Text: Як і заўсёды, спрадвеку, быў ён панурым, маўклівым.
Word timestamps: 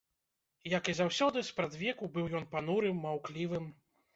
Як 0.77 0.89
і 0.93 0.95
заўсёды, 0.99 1.43
спрадвеку, 1.49 2.11
быў 2.15 2.25
ён 2.41 2.51
панурым, 2.57 3.03
маўклівым. 3.07 3.73